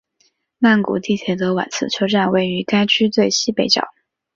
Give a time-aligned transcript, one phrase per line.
[0.57, 3.87] 曼谷地铁的挽赐车站位于该区最西北角。